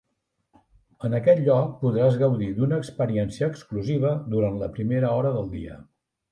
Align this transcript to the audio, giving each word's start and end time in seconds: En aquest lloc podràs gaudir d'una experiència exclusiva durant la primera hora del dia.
En 1.09 1.15
aquest 1.17 1.43
lloc 1.47 1.75
podràs 1.83 2.17
gaudir 2.23 2.49
d'una 2.57 2.81
experiència 2.85 3.53
exclusiva 3.53 4.17
durant 4.35 4.61
la 4.65 4.75
primera 4.81 5.15
hora 5.21 5.39
del 5.41 5.57
dia. 5.57 5.81